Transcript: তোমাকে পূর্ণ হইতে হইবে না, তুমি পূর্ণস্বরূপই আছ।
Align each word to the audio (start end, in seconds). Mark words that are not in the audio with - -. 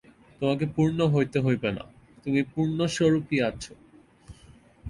তোমাকে 0.41 0.65
পূর্ণ 0.75 0.99
হইতে 1.13 1.37
হইবে 1.39 1.69
না, 1.77 1.83
তুমি 2.23 2.41
পূর্ণস্বরূপই 2.53 3.37
আছ। 3.49 3.63